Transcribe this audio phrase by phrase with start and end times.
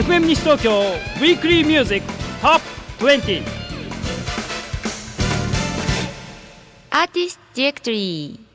[0.00, 2.06] FM 西東京ウィークリーミュージック
[2.40, 2.60] トッ
[2.98, 3.42] プ20
[6.88, 8.50] アーティストディレクトリー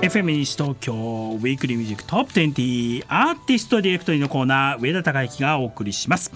[0.00, 6.32] FM 西東京ウィークリーミュージックトップ20アーティストディレクトリーのコーナー上田孝之がお送りします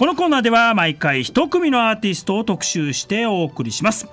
[0.00, 4.08] このコーナーでは毎回一組のアーティストを特集してお送りします。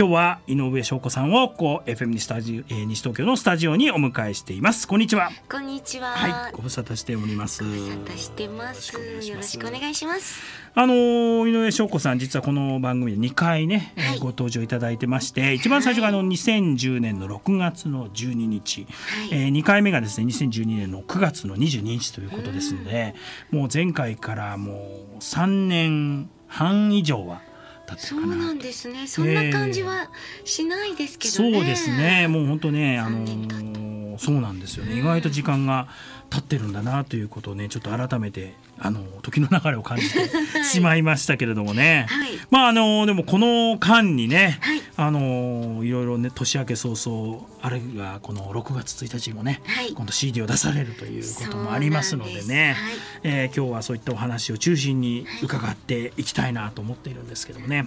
[0.00, 4.88] 今日は井上翔子さんをこう FM 西スタジオ、えー、西東京のスタジオにお迎えしています。
[4.88, 5.28] こんにちは。
[5.46, 6.12] こんにちは。
[6.12, 7.62] はいご無沙汰しております。
[7.62, 8.94] ご無沙汰してます。
[8.94, 10.40] よろしくお願いします。
[10.74, 10.94] あの
[11.46, 14.18] 井上翔子さん実はこの番組で2回ね、はい。
[14.20, 18.86] ご登場いただいてまして一番最初があの2010年の6月の12日、
[19.28, 19.42] はい。
[19.44, 23.14] えー、2回目がですね2012年の9月の22日ということですので、
[23.50, 24.72] もう前回からも
[25.16, 27.42] う3年半以上は
[27.90, 29.06] 経ってそうるかななんですね。
[29.06, 30.10] そんな感じは
[30.44, 32.28] しないですけそどね、うですね。
[32.28, 34.98] もう本当ねあの三そうなんですよね。
[34.98, 35.88] 意外と時間が
[36.30, 40.30] 経ってるんだなということをねちょっと改めてあの時の流れを感じて
[40.64, 42.30] しまいましたけれどもね、はい。
[42.50, 44.80] まああのでもこの間にね、はい。
[44.96, 49.92] あのいろいろね年明け早々あるいはこの6月1日にもね、はい。
[49.92, 52.76] 今度 CD を出されるということもありますのでね。
[52.78, 52.94] はい。
[53.22, 57.86] えー今日はそういったお話を中心に伺っていきたいなと思っているんですけどもね、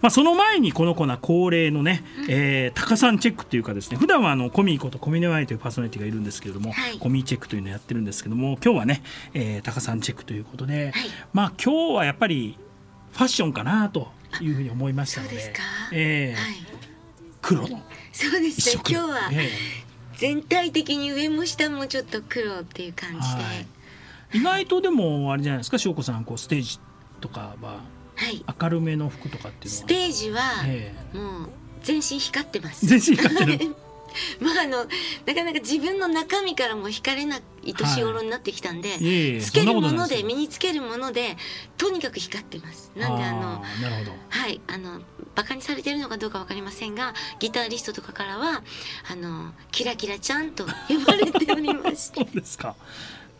[0.00, 6.98] まあ、その前にこのコーナー恒例のね、えー、タカさんチェックというかですね普段はあのコミーことコミネワイというパーソナリティがいるんですけれども、はい。
[6.98, 9.02] コミーチェックというのをやってるんですけども今日はね、
[9.34, 11.04] えー、タカさんチェックということで、はい。
[11.32, 12.58] まあ今日はやっぱり
[13.12, 14.08] ファッションかなと
[14.40, 15.62] いうふうに思いましたのでそうですか？
[15.92, 16.54] えーはい。
[17.40, 17.68] 黒。
[17.68, 18.82] のそうですね。
[18.88, 19.48] 今日はえ
[20.16, 23.36] 全体的に上も下もちょっと黒っていう感じ
[24.34, 24.38] で。
[24.38, 25.78] 意外とでもあれじゃないですか？
[25.78, 26.78] 翔子さんこうステージ
[27.20, 27.80] とかは
[28.60, 30.94] 明るめの服とかっていうのスはテージはえ。
[31.12, 31.48] もう
[31.82, 32.86] 全身光ってます。
[32.86, 33.76] 全身光ってる
[34.40, 34.86] まああの
[35.26, 38.92] なかなか自分の中身からも光れない年頃になってきたんで、い。
[39.02, 41.36] えいえつけるもので身につけるもので
[41.76, 42.92] とにかく光ってます。
[42.96, 43.62] なんであの
[44.28, 45.00] はいあの
[45.34, 48.62] バカにされてるのかどうかわかりませんがギタリストとかからは
[49.10, 52.74] あのキラキラちゃんと呼ばれておりまし そうですか。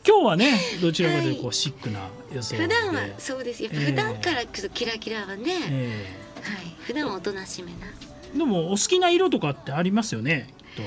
[0.04, 2.62] 今日はねどちらかというとこうシックな予想で。
[2.62, 3.86] 普段はそうですやっぱええ。
[3.86, 6.74] 普段からちょっとキラキラはね、えはい。
[6.80, 7.86] 普段はおとなしめな。
[8.34, 10.84] えでもお好きな色とかってありますよねきっ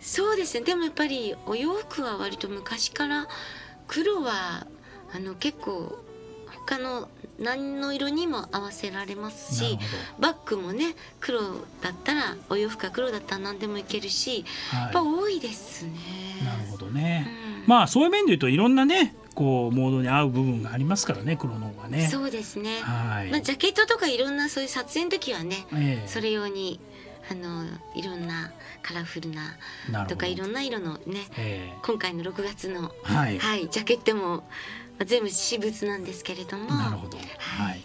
[0.00, 0.64] そうですね。
[0.64, 3.28] でもやっぱりお洋服は割と昔から
[3.86, 4.66] 黒は
[5.14, 5.98] あの結構
[6.66, 9.78] 他の何の色にも合わせられますし
[10.18, 11.40] バッグもね黒
[11.80, 15.92] だったらお洋服が黒だったら何でもいけるし、とやっぱは多いですね。
[16.40, 17.26] いなるほどね、
[17.64, 17.68] うん。
[17.68, 22.08] まあそういう面で言うといろんなねこうモードに合う部分がありますからね黒の方がね。
[22.08, 26.08] そうですね、はい、まあ、ジャケットとかいろんなそういう撮影の時はね、ええ。
[26.08, 26.80] それ用に
[27.32, 29.56] あのいろんなカラフルな
[30.06, 34.42] とかいろんな色のねえ今回の6月の、えはい、はい、ジャケットも、ま
[35.00, 36.66] あ、全部私物なんですけれども。
[36.66, 37.24] なるほど、は
[37.68, 37.78] はい。
[37.78, 37.82] い、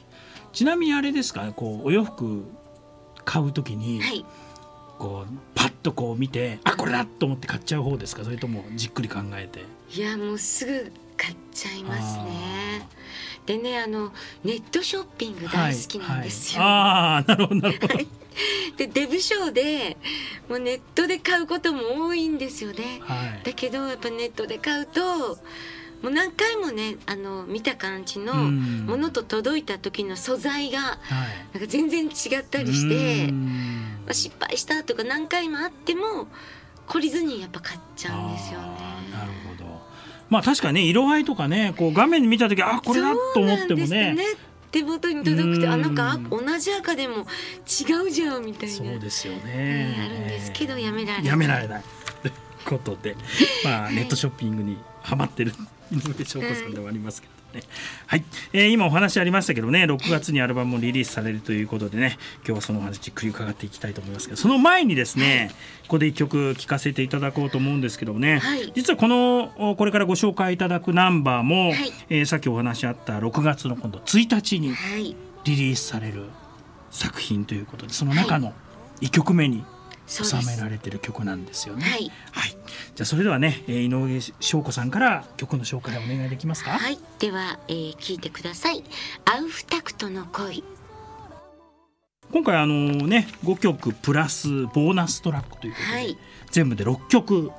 [0.52, 1.54] ちなみにあれですか？
[1.56, 2.44] こうお洋服
[3.24, 4.26] 買うときに、はい、
[5.00, 8.26] こうパッとこう見てあこれだと思って買っちゃう方ですか？
[8.26, 9.64] それともじっくり考えて？
[9.94, 12.88] いやもうすぐ買っちゃいますね
[13.46, 14.12] でねあの
[14.44, 16.82] ネットショッピング大好きなんですよ、はいはい。
[16.82, 17.96] ああなるほどなるほど、
[18.78, 19.98] でデブ賞で
[20.50, 23.00] もうネットで買うことも多いんですよね。
[23.02, 23.42] はい。
[23.44, 25.38] だけどやっぱネットで買うと
[26.02, 28.86] もう何回もねあの見た感じのうん。
[28.86, 31.00] ものと届いた時の素材がはい。
[31.54, 36.28] なんか全然違ったりしてまあ失敗したとか何回もあっても
[36.88, 38.68] 懲りずにやっぱ買っちゃうんですよね。
[39.12, 39.82] なるほど。
[40.30, 44.16] まあ確かにね色合いとかねこう画面に見た時あこれだと思ってもね。
[44.72, 45.74] 手元に届くとうん。
[45.74, 47.26] あなんかあ同じ赤でも
[47.66, 48.76] 違うじゃんみたいな。
[48.76, 49.44] そうですよね。
[49.44, 51.26] ねあるんですけどやめられない。
[51.26, 51.84] やめられない。
[52.22, 52.34] という
[52.66, 53.16] ことで。
[53.64, 55.54] まあはいネットショッピングにハマってる
[55.92, 57.64] 井上翔子さんではありますけどね。
[58.06, 58.24] はい、
[58.54, 65.52] えー今お話ありましたけどね6月にアルバムもリリースされるということでね今日はそのお話じっくり伺っていきたいと思いますけどその前にですね
[65.84, 68.72] ここで一曲聴かせていただこうと思うんですけどもね、はい。
[68.76, 71.94] 実はこのおこれからご紹介いただくナンバーも、はい。
[72.10, 75.16] えーさっきお話あった6月の今度1日にはい。
[75.46, 76.26] リリースされる
[76.92, 78.54] 作品ということでその中の
[79.02, 79.64] 1曲目に
[80.08, 81.84] 収められてる曲なんですよね。
[81.84, 82.12] はい。
[82.32, 86.72] はい、じゃあそれではね、えー井上翔子さんから曲の紹介をお願いできますか？
[86.72, 86.98] はい。
[87.20, 88.84] では、えー聞いてください。
[89.26, 90.64] アウフタクトの恋
[92.32, 96.18] 今回あのね5曲プラスボーナストラックということで、はい。
[96.50, 97.52] 全部で6曲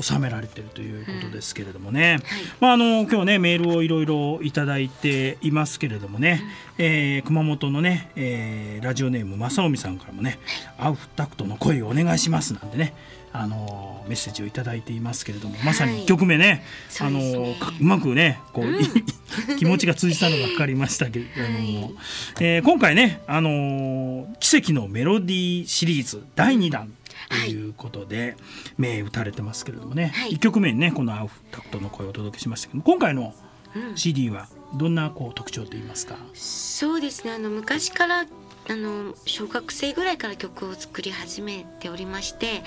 [0.00, 2.22] 収められてるということですけれどもね、はい。
[2.58, 6.42] まあ、あの今日ねメールをいろいろいただいていますけれどもね、
[6.78, 10.38] えー熊本のね、えーラジオネーム正臣さんからもね
[10.78, 12.94] 「アウフタクトの声をお願いします」なんてね
[13.36, 18.66] あのメッセージをいただいていますけれどもまさに1曲目ね,、そうあのねかうまくねこう、
[19.58, 21.94] 気持ちが通じたのが分かりましたけれども、はい。
[22.38, 26.92] えー今回ね、あの奇跡のメロディーシリーズ第2弾
[27.28, 28.36] ということで、
[28.78, 30.34] 名打たれてますけれどもね、はい。
[30.34, 33.34] 1曲目にねこの「アウフタクトの声」をお届けしましたけど今回の
[33.74, 33.96] うん。
[33.96, 37.32] CD はどんなこう特徴といいますか、そうですね。
[37.32, 38.26] あの昔から
[38.68, 42.62] あの小学生ぐらいから曲を作り始めておりまして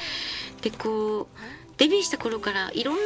[0.61, 1.27] でこう
[1.77, 3.01] デビューした頃からいろんな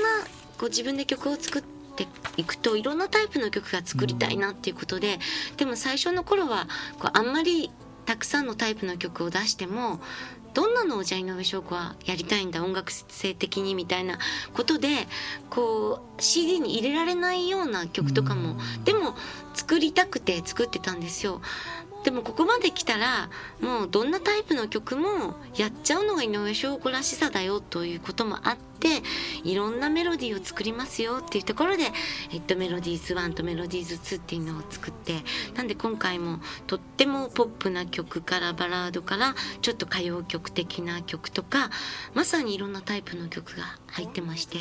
[0.58, 1.62] こう自分で曲を作っ
[1.96, 2.08] て
[2.38, 5.20] いくといろんなタイプの曲が作りたいなっていうことで、
[5.58, 6.68] でも最初の頃は
[7.00, 7.70] こうあんまり
[8.06, 10.00] たくさんのタイプの曲を出しても
[10.54, 14.20] どんなのをじゃあ井上翔子はやりたいんだ音楽性的にみたいな
[14.54, 14.90] ことで
[15.50, 19.16] こう CD に入れられないような曲とかもでも
[19.54, 21.42] 作りたくて作ってたんですよ。
[22.04, 28.71] でもここまで来たらもうどんなタイプの曲もやっちゃうのが井上翔子らしさだよということもあって
[29.44, 31.84] いろんなメロディーを作りますよっていうところで、
[32.32, 35.16] えっと、メロディーズ1とメロディーズ2っていうのを作って
[35.56, 41.70] なんで今回もとってもポップな曲からバラードからちょっと歌謡曲的な曲とか
[42.14, 44.60] まさにいろんなタイプの曲が入ってまして。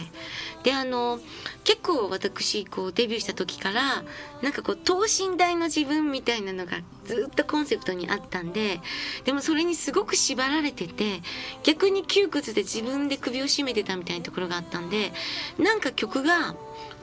[0.63, 1.19] であの
[1.65, 4.03] 結構私こうデビューした時から
[4.43, 8.81] なんかこう等身大の自分みたいなのがずっとコンセプトにあったんで
[9.25, 11.21] でもそれにすごく縛られてて
[11.63, 15.13] 逆に窮屈で自分で首を絞めてたみたいなところがあったんで
[15.59, 16.55] なんか曲が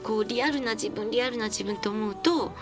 [0.02, 2.52] こうリアルな自分リアルな自分と思うと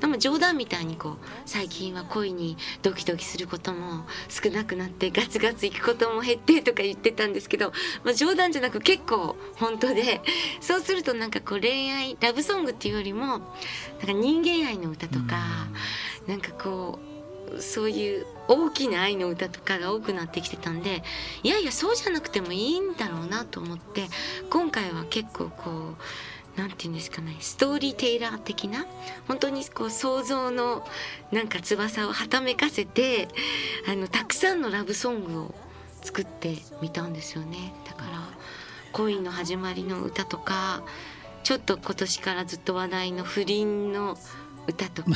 [0.00, 1.16] でも冗談みたいにこう
[1.46, 7.72] 最近は恋にドキドキすることも少なくなってガツガツ行くことも減ってとか言ってたんですけど、
[8.04, 10.20] まあ、冗談じゃなく結構本当で
[10.60, 13.44] そうするとなんかこう恋愛ラブソングっていうよりもなんか
[14.12, 15.68] 人間愛の歌とか
[16.26, 17.13] なんかこう
[17.60, 21.02] そういう大きな愛の歌とかが多くなってきてたんで
[21.42, 24.06] いやいやそうじゃなくてもいいんだろうなと思って
[24.50, 28.86] 今回は結構こうなんて言うんですかねストーリーテイラー的な
[29.26, 30.86] 本当にこう想像の
[31.32, 33.28] なんか翼をはためかせて
[33.88, 35.54] あのたくさんのラブソングを
[36.02, 37.72] 作ってみたんですよね。
[37.86, 38.20] だから
[38.92, 40.82] 恋の始まりの歌とか
[41.42, 44.16] ちょっと今年からずっと話題の不倫の
[44.66, 45.10] 歌とか。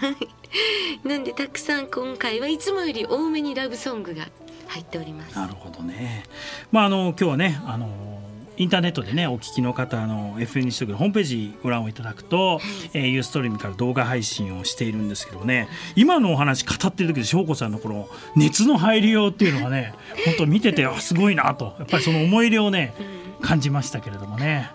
[1.04, 4.28] なんでたくさん今回はいつもより多めにラブソングが
[4.68, 5.36] 入っております。
[5.36, 6.24] なるほどね。
[6.72, 8.16] まああの今日はねあの
[8.58, 12.60] インターネットでねお聞きの方あの FN 西東京のホームページご覧をいただくと、
[12.94, 15.68] えーユーストリームから動画配信をしているんですけどね。
[15.94, 19.94] 今のお話語ってる時で翔子さんのこの熱の入りようっていうのがね
[20.24, 21.76] 本当見ててあすごいなと。
[21.78, 22.94] やっぱりその思い入れをね
[23.42, 24.70] 感じましたけれどもね。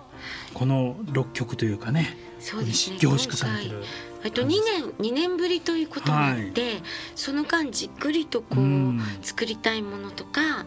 [0.54, 2.98] この6曲というかねそうですね。
[3.00, 3.84] 凝縮されてる。
[4.24, 6.82] えっと2年2年ぶりということもあって、
[7.16, 9.02] その間じっくりとこう、うん。
[9.22, 10.66] 作りたいものとか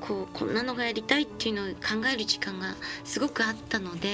[0.00, 2.74] こうこんなのがやりたいっていうのを考える時間が
[3.04, 4.08] すごくあったので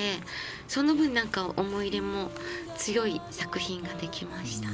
[0.69, 2.31] その分なんか思い入れも
[2.77, 4.69] 強い作品ができました。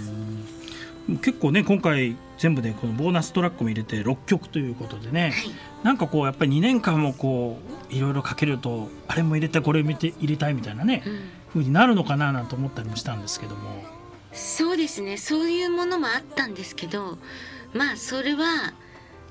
[1.21, 5.33] 結構ね今回全部でこのボーナストラックも入れて6曲ということでね、はい。
[5.85, 7.59] なんかこうやっぱり2年間もこ
[7.91, 13.83] ういろいろかけるとあれも入れたいこれも入れたいみたいなね、うん風になるのかななんて思ったりもしたんですけども。
[14.33, 15.17] そうですね。
[15.17, 17.19] そういうものもあったんですけど
[17.73, 18.75] まあそれは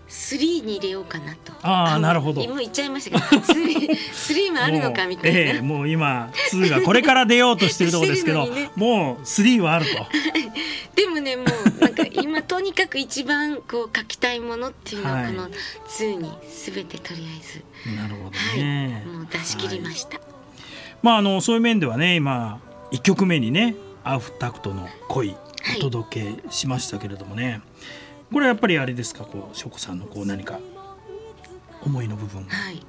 [0.10, 1.54] 3に入れようかなと。
[1.62, 2.42] あーのなるほど。
[2.42, 8.70] 今言っちゃいましたけど 3, 3 もあるのかみたいな、もう,、ええもう今2がこれから出ようとしてるところですけど、 ね。
[8.76, 10.06] もう3はあると。
[10.96, 15.26] でもねもうなんか今とにかく一番こう書きたいものっていうのをはい。
[15.28, 16.32] この2に
[16.66, 18.60] 全てとりあえず、なるほどはい。
[18.60, 19.04] ね。
[19.08, 20.20] もう出し切りました、
[21.04, 22.60] まああのそういう面ではね今
[22.92, 25.36] 1曲目にね「アウフタクトの恋」
[25.78, 27.62] お届けしましたけれどもね、
[28.34, 29.24] これはやっぱりあれですか？
[29.24, 30.60] こう翔子さんのこう何か
[31.86, 32.46] 思いの部分。
[32.46, 32.82] がはい。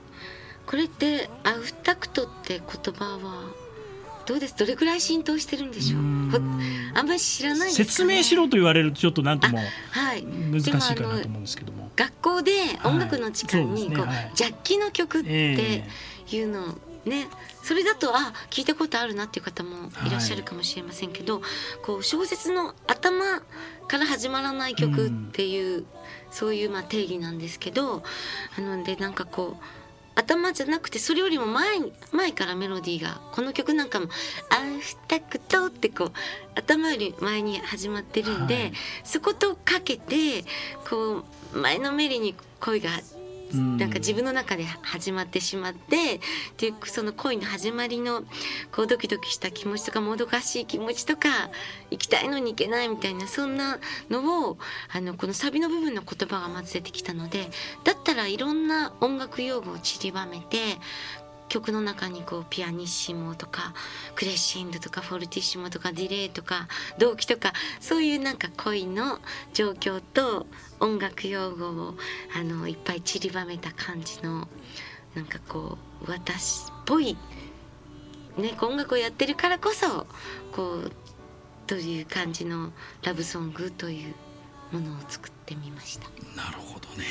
[0.67, 3.45] これってアウフタクトって言葉は
[4.27, 4.57] どうです？
[4.57, 6.01] どれくらい浸透してるんでしょう？
[6.01, 9.59] あんまり知らないね、説明しろと言われるとちょっと何とも
[9.93, 10.25] はい。
[10.25, 11.93] 難しいかなと思うんですけども。
[11.95, 12.51] 学校で
[12.83, 14.05] 音楽の時間にこう、ですね。
[14.05, 14.33] はい。
[14.35, 15.89] ジャッキの曲ってえ。
[16.33, 17.29] いうのをね。
[17.63, 21.43] それだとあ聞いたことあるなっていう方もいらっしゃるかもしれませんけど、
[21.83, 23.41] こう小説の頭
[23.89, 25.85] から始まらない曲っていう、
[26.31, 28.03] そういうまあ定義なんですけど
[28.59, 29.65] あのでなんかこう
[30.17, 34.07] 頭じゃなくてそれよりも前に前からメロディーがこの曲なんかも
[34.51, 36.13] 「アフタクト」ってこう
[36.55, 38.73] 頭より前に始まってるんで、はい。
[39.05, 40.45] そことかけて
[40.89, 43.14] こう前のめりに恋がうん
[43.57, 46.21] なんか自分の中で始まってしまってっ
[46.57, 48.23] ていうその恋の始まりの
[48.73, 51.29] こうドキドキした気持ちとかもどかしい気持ちとか
[51.91, 53.79] 行きたいのに行けないみたいなそんな
[54.11, 54.59] のを
[54.93, 57.49] あのこのサビの部分の言葉がまず出てきたので
[57.85, 60.59] だったらいろんな音楽用語を散りばめて
[61.49, 63.75] 曲の中にこうピアニッシモとか
[64.15, 69.19] クレッシンドとかフォルティッシモとかディレイとか同期とかそういうなんか恋の
[69.53, 70.47] 状況と
[70.81, 71.95] 音楽用語を
[72.39, 74.49] あのいっぱい散りばめた感じの
[75.15, 77.17] なんかこう私っぽい、
[78.37, 80.07] ね、音楽をやってるからこそ
[80.53, 80.93] こう
[81.67, 82.73] という感じの
[83.03, 84.15] ラブソングという
[84.73, 86.09] ものを作ってみました。
[86.37, 87.05] なるほどね。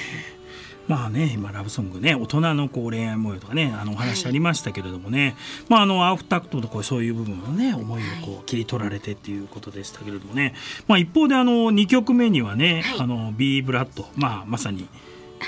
[0.87, 5.37] まあね今ラブソングね大人のこう恋愛模様とかねあのお話ありましたけれどもね、
[5.69, 10.55] まああのアフタクトとかそういう部分のね思いをこう切り取られてっていうことでしたけれどもね、
[10.87, 12.99] まあ一方であの2曲目にはね、はい。
[12.99, 14.07] あの B ブラッド。
[14.15, 14.89] まあまさに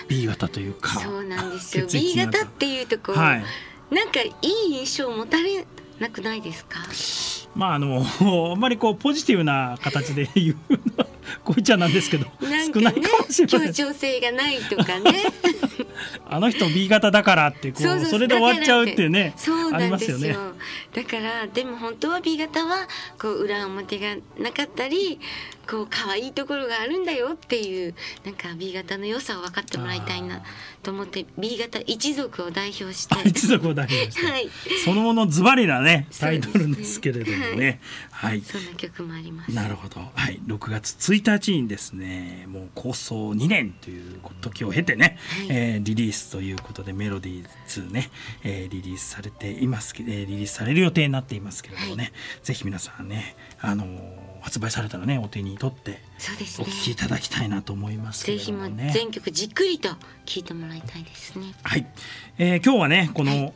[0.08, 1.86] B 型というかそうなんですよ。
[1.92, 2.32] B 型。
[2.39, 3.44] 型っていうとこう、はい。
[3.94, 5.65] なんかいい印象を持たれ
[6.00, 6.80] なくないですか？
[7.56, 8.04] まああの
[8.51, 11.08] あんまりこうポジティブな形で言うのは
[11.44, 15.12] こういっちゃなんですけどなんかね少ないかもしれません協調性がないとかね。
[16.27, 20.17] あの人 B 型だからってこうそれで終わっちゃうっていうねそうなんですよ。
[20.17, 20.38] ますよね。
[20.94, 22.88] だからでも本当は B 型は
[23.20, 25.20] こう裏表がなかったり
[25.69, 30.41] こう可愛いところがあるんだよっていうなんか B 型の良さを分かってもらいたいな
[30.84, 33.15] と思って B 型一族を代表して。
[33.27, 34.50] 一族を代表して、はい。
[34.84, 37.79] そのものズバリなねタイトルですけれどもね。
[38.12, 39.51] はい、そんな曲もあります。
[39.51, 45.48] なるほど、はい、6月1日にですねもう構想2年という時を経てね、はい。
[45.50, 48.10] えーリリースということでメロディー2ね、
[48.43, 52.10] えーリリースされていますけ、えーリリースされる予定になっていますけれどもね、は
[52.43, 55.99] ぜひ皆さんね、あのー発売されたらねお手に取って
[56.59, 58.91] お聴きいただきたいなと思いますけれぜひもうどもね。
[58.93, 59.97] 全曲じっくりと聴
[60.41, 61.47] いてもらいたいですね。
[61.63, 61.87] はい、
[62.37, 63.53] えー今日はねこの、はい。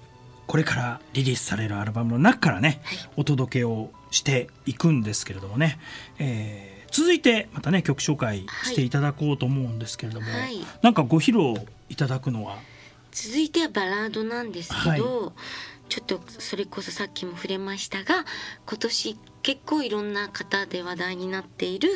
[0.47, 2.97] これからリリースされるアルバムの中からね、はい。
[3.17, 5.77] お届けをしていくんですけれどもね、
[6.17, 10.59] えー続いてまたね曲紹介していただこうと思うんですけれども、はい。
[10.81, 11.53] なんかご披露
[11.89, 12.57] いただくのは
[13.11, 15.33] 続いてはバラードなんですけど、
[15.89, 18.25] ちょっとそれこそさっきも触れましたが
[18.67, 21.89] 今年結構いろんな方で話題になっている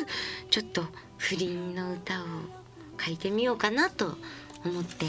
[0.50, 0.84] ちょっと
[1.16, 2.24] 不倫の歌を
[3.00, 4.16] 書いてみようかなと
[4.64, 5.06] 思って、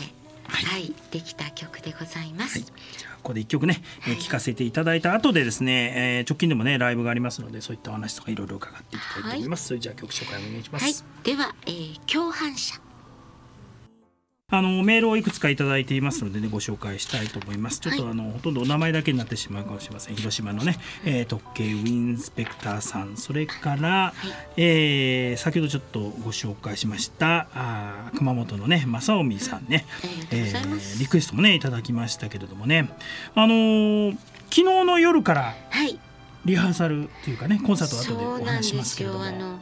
[0.47, 2.59] ははいいできた曲でございます。
[2.59, 4.19] はい、じゃあここで一曲ね、えーはい。
[4.19, 12.79] 聞かせていただいた後でですね、えー直近でもねライブがありますのでそういったお話とかいろいろ伺っていきたいと思います、それじゃあ曲紹介お願いします、はい、では、えー共犯者
[14.57, 17.79] あのメールをいくつかいただいていますのでねご紹介したいと思います。
[17.79, 20.15] ちょっと、はいあのほとんどお名前だけになってしまうかもしれません。
[20.15, 24.13] 広島のね、えー、特警ウィンスペクターさん、それから、
[24.57, 29.85] えー先ほどちょっとご紹介しましたあー熊本のね正臣さんね、
[30.31, 32.89] えーリクエストもねいただきましたけれどもね、
[33.35, 34.17] あのー
[34.49, 35.99] 昨日の夜からはい。
[36.45, 39.59] リハーサルというかねコンサートを後でお話しますけれども。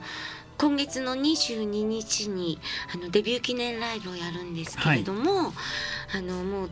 [0.57, 2.59] 今月の22日に
[2.93, 5.53] あのデビュー記念ライブをやるんですけれども、
[6.15, 6.69] あのもう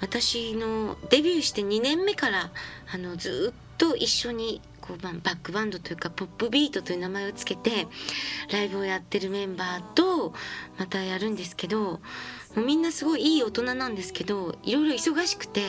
[0.00, 2.50] 私のデビューして2年目から
[2.92, 7.86] あのずっと一緒にこうバックバンドというかポップビートという名前をつけて
[8.52, 10.32] ライブをやってるメンバーと
[10.78, 12.00] またやるんですけども
[12.56, 15.62] うみんなすごいいい大人なんですけどいろいろ忙しくて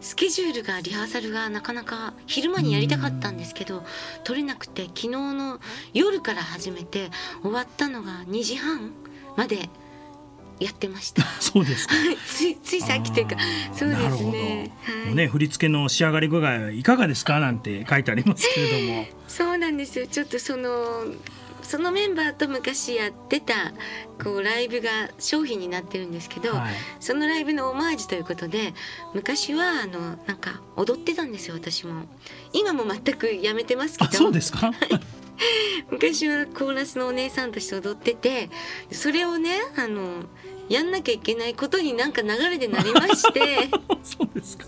[0.00, 3.84] スケジュールがリハーサルがなかなか昼間にやりたかったんですけど
[4.24, 5.60] 取れなくて昨日の
[5.94, 7.10] 夜から始めて
[7.42, 8.92] 終わったのが2時半
[9.36, 9.68] まで
[10.60, 11.24] やってました。
[11.40, 11.94] そうですか。
[12.28, 13.36] ついついさっきというか
[13.72, 14.70] そうですね。
[15.06, 17.40] はいね振り付けの仕上がり具合いかがですか？
[17.40, 19.06] なんて書いてありますけれども。
[19.26, 21.04] そうなんですよちょっとその
[21.62, 23.72] そのメンバーと昔やってた
[24.22, 28.74] こうライブが商品になってるんですけど、はいそのライブのオマージュということで
[29.14, 32.04] 昔はあのなんか踊ってたんですよ私も
[32.52, 34.72] 今も全くやめてますけあどそうですか？
[35.90, 38.50] 昔はコーラスのお姉さんとして踊ってて
[38.90, 40.24] それをねあの
[40.68, 43.68] やんなきゃいけないことになんか流れでなりまして
[44.04, 44.66] そうですか。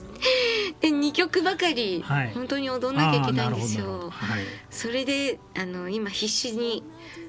[0.81, 4.11] で2曲ばかりはい本当に踊んなきゃいけないんですよ。
[4.11, 4.45] はい。
[4.71, 6.83] それであの今必死に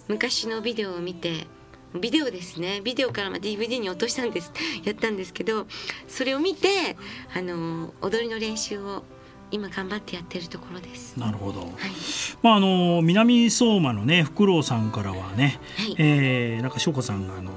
[0.07, 1.47] 昔のビデオを見て
[1.95, 4.51] ビデオですねビデオからまあ DVD に落としたんです
[4.83, 5.67] やったんですけど
[6.07, 6.97] それを見て
[7.35, 9.03] あの踊りの練習を
[9.53, 11.15] 今頑張ってやってるところです。
[11.15, 11.62] なるほど。
[11.62, 11.69] はい、
[12.41, 15.95] まああの南相馬のねフクロウさんからはね、はい。
[16.00, 17.51] えーなんか翔子さんがあの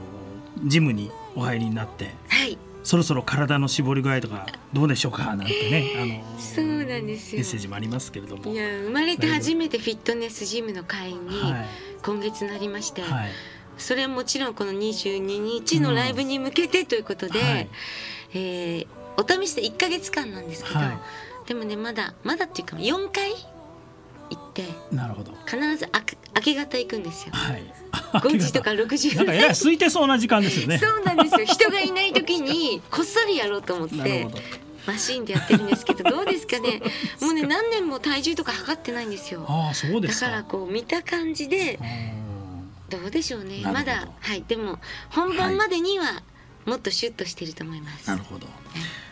[0.63, 7.39] ジムにお入りになってはい、そろそろ体の絞り具合とかどうでしょうかなんてねあのそうなんですよ。
[7.39, 8.53] メッセージもありますけれども。
[8.53, 11.67] いや生まれて初めてフィットネスジムの会員にはい。
[12.03, 13.31] 今月なりまして、はい。
[13.79, 17.69] それはもちろんこの22日のライブに向けてということで、はい。
[18.35, 18.87] えー
[19.19, 20.99] お試しで1ヶ月間なんですけど、はい
[21.47, 23.33] でもねまだまだっていうか4回
[24.31, 25.33] 行ってなるほど。
[25.47, 27.33] 必ず明け明け方行くんですよ。
[27.33, 27.63] はい。
[28.19, 29.15] 5時とか6時。
[29.17, 30.79] なんかえらい空いてそうな時間ですよね。
[30.83, 31.47] そうなんですよ。
[31.47, 34.27] 人がいない時にこっそりやろうと思って
[34.87, 36.83] マシーンでやってるんですけど どうですかね。
[37.21, 39.45] もうね何年も体重とか測ってないんですよ。
[39.49, 40.27] ああそうでだすか。
[40.27, 41.79] からこう見た感じで
[42.89, 43.61] どうでしょうね。
[43.65, 44.43] まだはい。
[44.49, 46.23] でも本番までには
[46.65, 48.49] もっとシュッとしてると思います、なるほど。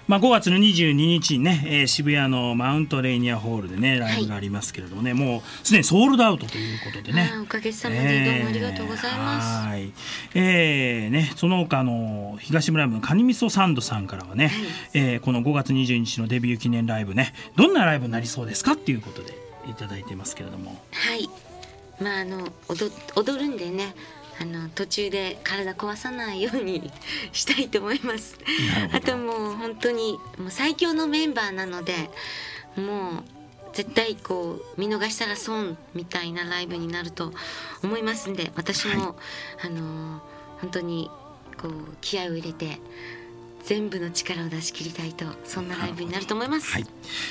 [0.07, 7.31] まあ、5月の22日にね、えー渋谷のマウントレーニアホールでねライブがありますけれどもね、もうすでにソールドアウトということでね。
[7.43, 9.93] おかげさまでどうもありがとうございます、はい。
[10.35, 14.55] えーね、その他の東村山のカニ味噌サンドさんからはね、はい。
[14.95, 19.33] えーこの5月22日のデビュー記念ライブね、どんなライブになりそうですかっていうことで
[19.71, 20.83] いただいてますけれども。
[20.93, 21.29] はい。
[22.01, 23.95] まああの踊踊るんでね
[24.41, 26.91] あの途中で体壊さないように
[27.33, 28.37] したいと思います。
[28.93, 32.11] あともう本当にもう最強のメンバーなので
[32.77, 33.25] もう
[33.73, 37.33] 絶対こう見逃したら損みたいなライブになると
[37.83, 39.17] 思いますんで私も、
[39.65, 40.23] あの
[40.61, 41.11] 本当に
[41.61, 42.79] こう気合を入れて
[43.65, 46.71] 全部の力を出し切りたいとそんなライブになると思います。
[46.71, 46.87] はい、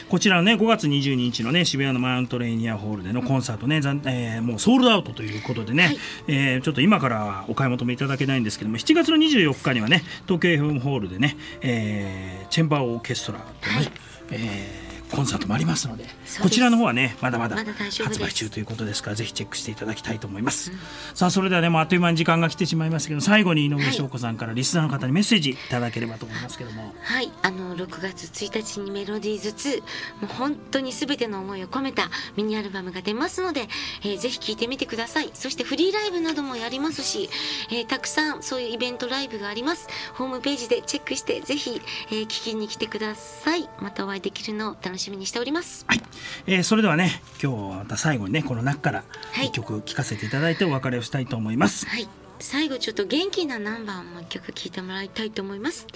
[0.09, 5.97] こちらのね5月22日のね渋谷のマウントレーニアホールでのコンサートね、ざんえーもうソールドアウトということでね、はい。
[6.27, 13.91] えーちょっと今からはお買い求めいただけないんですけども7月の24日にはね東京 FM ホールでね、えーチェンバーオーケストラとね、はい。
[14.31, 14.82] えー
[15.13, 16.41] コンサートもありますのです。
[16.41, 20.71] こちらの方はねまだまだ発売中ということですからぜひチェックしていただきたいと思います、
[21.13, 26.93] さあそれではねもうあっという間に時間が来てしまいましたけど最後に井上翔子さんからリスナーの方にメッセージいただければと思いますけども。
[27.01, 29.85] はい、あの6月1日にメロディーズ2も
[30.23, 33.67] う本当に全ての思いを込めたミニアルバムが出ますので、
[34.03, 35.31] えーぜひ聴いてみてください。
[35.33, 37.29] そしてフリーライブなどもやりますし、
[37.69, 39.87] えーたくさんそういうイベントライブがあります。
[40.13, 43.69] ホームページでチェックしてぜひ、えー聞きに来てください。
[43.79, 45.85] またお会いできるのを楽しみにしております。
[45.87, 46.01] はい、
[46.47, 49.47] えーそれではね今日はまた最後にねこの中からはい。
[49.47, 51.85] 一曲聴かせていただいてお別れをしたいと思います。
[51.87, 52.07] はい。
[52.39, 55.87] 最後ちょっと元気なナンバーをもう一曲聴いてもらいたいと思います、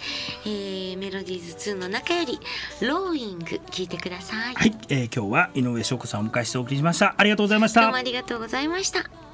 [0.45, 2.39] えーメロディーズ2の中より
[2.87, 7.15] 「ローイング」聴いてください、はい、えー今日は井上翔子さんをお迎えしてお送りしました。
[7.17, 7.81] ありがとうございました。
[7.81, 8.01] どうもあ。
[8.01, 9.26] りがとうございました